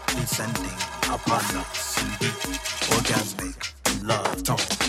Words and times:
descending 0.08 0.78
upon 1.04 1.44
us. 1.62 2.02
In 2.02 2.10
deep, 2.20 2.62
orgasmic 2.96 4.08
love 4.08 4.42
tones. 4.42 4.81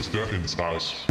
Just 0.00 0.14
death 0.14 0.32
in 0.32 0.40
disguise. 0.40 1.09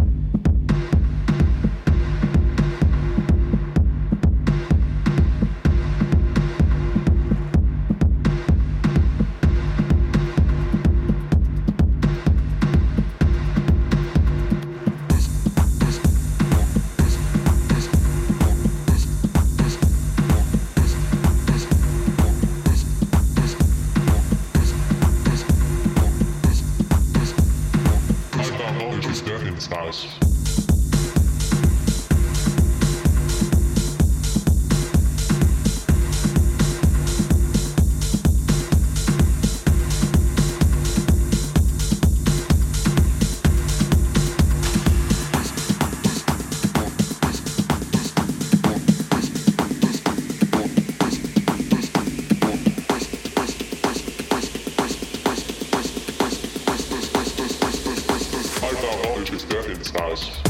stuck 59.49 59.67
in 59.67 59.79
this 59.79 59.89
house. 59.89 60.48